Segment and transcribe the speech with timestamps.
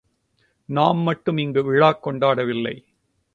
[0.69, 2.75] நாம் மட்டும் இங்கு விழாக் கொண்டாடவில்லை.